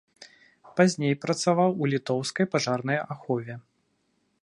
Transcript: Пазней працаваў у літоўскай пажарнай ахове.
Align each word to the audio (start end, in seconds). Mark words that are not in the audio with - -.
Пазней 0.79 1.13
працаваў 1.27 1.69
у 1.83 1.91
літоўскай 1.93 2.45
пажарнай 2.57 2.97
ахове. 3.13 3.53